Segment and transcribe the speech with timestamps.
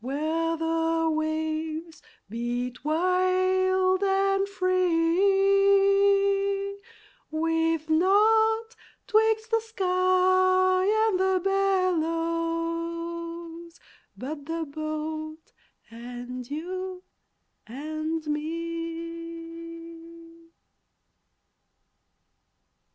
[0.01, 6.73] where the waves beat wild and free,
[7.29, 8.75] With naught
[9.05, 13.79] 'twixt the sky and the billows
[14.17, 15.53] but the boat,
[15.91, 17.03] and you
[17.67, 20.47] and me!